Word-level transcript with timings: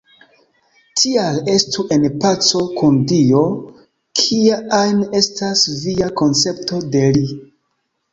Tial 0.99 1.35
estu 1.55 1.83
en 1.97 2.07
paco 2.23 2.61
kun 2.79 2.97
Dio, 3.11 3.41
kia 4.21 4.57
ajn 4.79 5.05
estas 5.21 5.63
via 5.85 6.09
koncepto 6.23 6.81
de 6.97 7.05
Li. 7.19 7.27